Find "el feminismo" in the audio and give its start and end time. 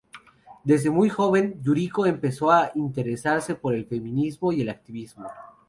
3.75-4.51